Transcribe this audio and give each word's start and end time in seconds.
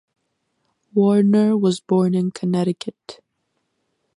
Warner 0.95 1.55
was 1.55 1.79
born 1.79 2.15
in 2.15 2.31
Connecticut. 2.31 3.21